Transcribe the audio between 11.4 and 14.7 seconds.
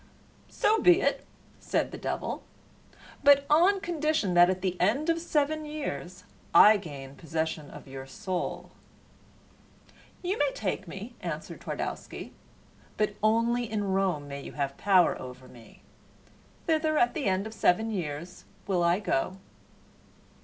Twardowski, "but only in Rome may you